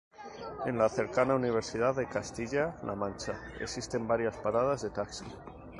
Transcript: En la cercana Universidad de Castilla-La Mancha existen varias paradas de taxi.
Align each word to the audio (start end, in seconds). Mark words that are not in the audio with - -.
En 0.65 0.79
la 0.79 0.89
cercana 0.89 1.35
Universidad 1.35 1.93
de 1.95 2.07
Castilla-La 2.07 2.95
Mancha 2.95 3.39
existen 3.59 4.07
varias 4.07 4.35
paradas 4.35 4.81
de 4.81 4.89
taxi. 4.89 5.25